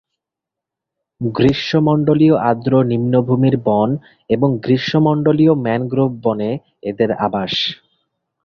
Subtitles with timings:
[1.21, 3.89] গ্রীষ্মমন্ডলীয় আর্দ্র নিম্নভূমির বন
[4.29, 6.51] এবং গ্রীষ্মমন্ডলীয় ম্যানগ্রোভ বনে
[6.83, 7.53] এদের আবাস।